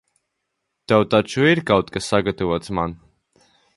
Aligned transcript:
Tev 0.91 1.03
taču 1.11 1.45
ir 1.49 1.61
kaut 1.71 1.91
kas 1.97 2.09
sagatavots 2.15 2.73
man? 2.79 2.97